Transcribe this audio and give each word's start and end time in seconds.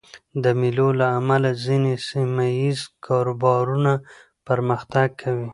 د 0.43 0.45
مېلو 0.59 0.87
له 0.99 1.07
امله 1.19 1.49
ځيني 1.65 1.95
سیمه 2.09 2.45
ییز 2.59 2.79
کاروبارونه 3.07 3.93
پرمختګ 4.47 5.07
کوي. 5.21 5.47